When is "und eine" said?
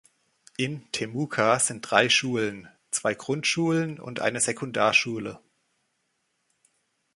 3.99-4.39